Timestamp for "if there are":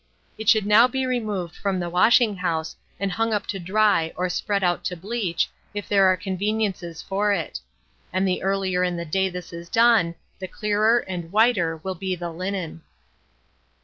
5.75-6.17